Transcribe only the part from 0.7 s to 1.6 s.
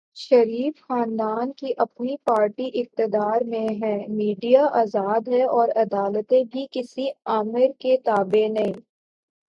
خاندان